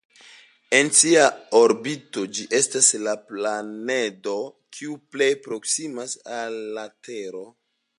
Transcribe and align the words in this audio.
En 0.77 0.87
sia 0.99 1.25
orbito, 1.59 2.23
ĝi 2.39 2.47
estas 2.61 2.89
la 3.09 3.15
planedo 3.27 4.35
kiu 4.79 4.99
plej 5.15 5.33
proksimas 5.49 6.21
al 6.43 6.61
la 6.81 6.91
Tero. 7.11 7.51